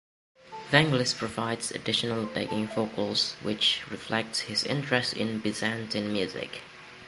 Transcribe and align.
Vangelis 0.71 1.15
provides 1.15 1.69
additional 1.69 2.25
backing 2.25 2.65
vocals, 2.67 3.33
which 3.43 3.81
reflect 3.91 4.37
his 4.39 4.63
interest 4.63 5.13
in 5.15 5.37
Byzantine 5.37 6.11
music. 6.11 6.61